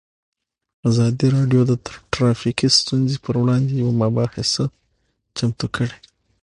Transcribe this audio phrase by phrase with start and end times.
[0.89, 1.71] ازادي راډیو د
[2.13, 4.65] ټرافیکي ستونزې پر وړاندې یوه مباحثه
[5.37, 5.97] چمتو کړې.